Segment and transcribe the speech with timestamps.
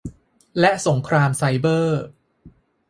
[0.59, 2.01] และสงครามไซเบอร์